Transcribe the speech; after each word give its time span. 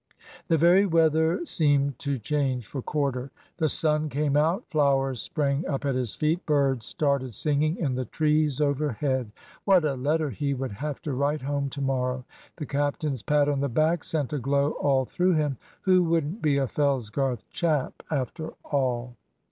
The 0.47 0.57
very 0.57 0.87
weather 0.87 1.45
seemed 1.45 1.99
to 1.99 2.17
change 2.17 2.65
for 2.65 2.81
Corder. 2.81 3.29
The 3.57 3.69
sun 3.69 4.09
came 4.09 4.35
out, 4.35 4.65
flowers 4.71 5.21
sprang 5.21 5.63
up 5.67 5.85
at 5.85 5.93
his 5.93 6.15
feet, 6.15 6.43
birds 6.47 6.87
started 6.87 7.35
singing 7.35 7.77
in 7.77 7.93
the 7.93 8.05
trees 8.05 8.59
overhead. 8.59 9.31
What 9.63 9.85
a 9.85 9.93
letter 9.93 10.31
he 10.31 10.55
would 10.55 10.71
have 10.71 11.03
to 11.03 11.13
write 11.13 11.43
home 11.43 11.69
to 11.69 11.81
morrow! 11.81 12.25
The 12.55 12.65
captain's 12.65 13.21
pat 13.21 13.47
on 13.47 13.59
the 13.59 13.69
back 13.69 14.03
sent 14.03 14.33
a 14.33 14.39
glow 14.39 14.71
all 14.71 15.05
through 15.05 15.33
him. 15.33 15.57
Who 15.81 16.03
wouldn't 16.03 16.41
be 16.41 16.57
a 16.57 16.65
Fellsgarth 16.65 17.43
chap 17.51 18.01
after 18.09 18.53
all? 18.65 19.13